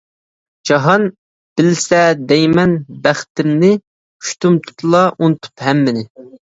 جاھان 0.69 1.05
بىلسە 1.61 1.99
دەيمەن 2.33 2.75
بەختىمنى، 3.05 3.73
ئۇشتۇمتۇتلا 3.81 5.07
ئۇنتۇپ 5.19 5.69
ھەممىنى. 5.71 6.09